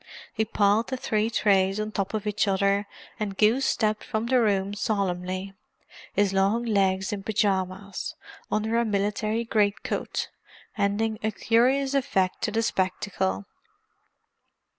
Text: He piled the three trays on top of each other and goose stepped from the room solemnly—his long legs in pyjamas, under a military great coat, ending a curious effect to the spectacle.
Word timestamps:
He 0.33 0.45
piled 0.45 0.87
the 0.87 0.97
three 0.97 1.29
trays 1.29 1.79
on 1.79 1.91
top 1.91 2.15
of 2.15 2.25
each 2.25 2.47
other 2.47 2.87
and 3.19 3.37
goose 3.37 3.67
stepped 3.67 4.03
from 4.03 4.25
the 4.25 4.41
room 4.41 4.73
solemnly—his 4.73 6.33
long 6.33 6.65
legs 6.65 7.13
in 7.13 7.21
pyjamas, 7.21 8.15
under 8.51 8.77
a 8.79 8.83
military 8.85 9.45
great 9.45 9.83
coat, 9.83 10.29
ending 10.75 11.19
a 11.21 11.29
curious 11.29 11.93
effect 11.93 12.41
to 12.41 12.51
the 12.51 12.63
spectacle. 12.63 13.45